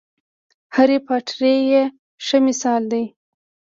[0.75, 1.39] هرې پاټر
[1.71, 1.83] یې
[2.25, 3.03] ښه مثال دی.